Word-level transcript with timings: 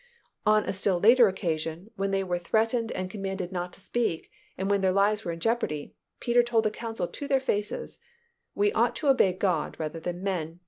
On 0.47 0.63
a 0.65 0.73
still 0.73 0.99
later 0.99 1.27
occasion, 1.27 1.91
when 1.95 2.09
they 2.09 2.23
were 2.23 2.39
threatened 2.39 2.91
and 2.93 3.07
commanded 3.07 3.51
not 3.51 3.71
to 3.73 3.79
speak 3.79 4.31
and 4.57 4.67
when 4.67 4.81
their 4.81 4.91
lives 4.91 5.23
were 5.23 5.31
in 5.31 5.39
jeopardy, 5.39 5.93
Peter 6.19 6.41
told 6.41 6.65
the 6.65 6.71
council 6.71 7.07
to 7.07 7.27
their 7.27 7.39
faces, 7.39 7.99
"We 8.55 8.73
ought 8.73 8.95
to 8.95 9.09
obey 9.09 9.31
God 9.33 9.75
rather 9.79 9.99
than 9.99 10.23
men. 10.23 10.59